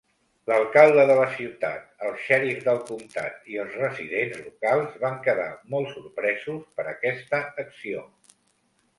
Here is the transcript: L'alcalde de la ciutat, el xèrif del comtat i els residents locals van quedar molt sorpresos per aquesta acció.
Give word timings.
L'alcalde 0.49 1.01
de 1.09 1.15
la 1.17 1.25
ciutat, 1.33 1.81
el 2.07 2.15
xèrif 2.21 2.63
del 2.67 2.79
comtat 2.87 3.51
i 3.55 3.59
els 3.63 3.75
residents 3.81 4.39
locals 4.45 4.95
van 5.03 5.19
quedar 5.27 5.49
molt 5.75 5.91
sorpresos 5.97 6.65
per 6.79 6.87
aquesta 6.95 7.43
acció. 7.65 8.03